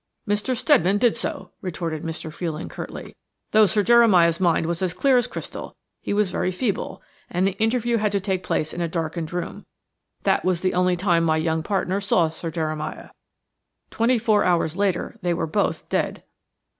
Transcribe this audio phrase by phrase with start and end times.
[0.27, 0.57] "Mr.
[0.57, 2.33] Steadman did so," retorted Mr.
[2.33, 3.15] Fuelling, curtly.
[3.51, 7.55] "Though Sir Jeremiah's mind was as clear as crystal, he was very feeble, and the
[7.61, 9.63] interview had to take place in a darkened room.
[10.23, 13.11] That was the only time my young partner saw Sir Jeremiah.
[13.91, 16.23] Twenty four hours later they were both dead."